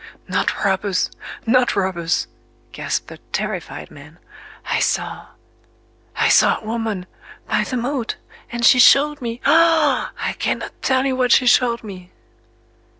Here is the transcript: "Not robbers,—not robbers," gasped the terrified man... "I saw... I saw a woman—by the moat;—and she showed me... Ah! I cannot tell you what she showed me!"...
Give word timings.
"Not 0.27 0.63
robbers,—not 0.65 1.75
robbers," 1.75 2.25
gasped 2.71 3.07
the 3.07 3.19
terrified 3.31 3.91
man... 3.91 4.17
"I 4.65 4.79
saw... 4.79 5.27
I 6.15 6.27
saw 6.27 6.57
a 6.59 6.65
woman—by 6.65 7.63
the 7.65 7.77
moat;—and 7.77 8.65
she 8.65 8.79
showed 8.79 9.21
me... 9.21 9.41
Ah! 9.45 10.11
I 10.19 10.33
cannot 10.33 10.71
tell 10.81 11.05
you 11.05 11.15
what 11.15 11.31
she 11.31 11.45
showed 11.45 11.83
me!"... 11.83 12.09